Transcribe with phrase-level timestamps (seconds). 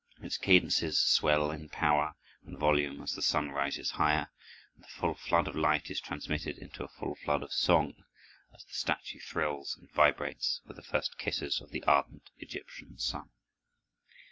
[0.19, 4.31] Its cadences swell in power and volume as the sun rises higher;
[4.73, 7.93] and the full flood of light is transmitted into a full flood of song,
[8.51, 13.29] as the statue thrills and vibrates with the first kisses of the ardent Egyptian sun.